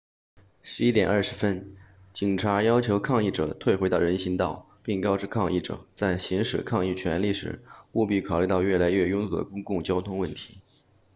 [0.65, 1.75] 11点20分
[2.11, 10.57] 警察要求抗议者退回到人行道并告知抗议者在行使抗议权利时务必考虑到越来越拥堵的公共交通问题